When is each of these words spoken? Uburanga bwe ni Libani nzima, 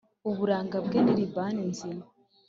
Uburanga 0.29 0.77
bwe 0.85 0.99
ni 1.03 1.13
Libani 1.19 1.61
nzima, 1.71 2.03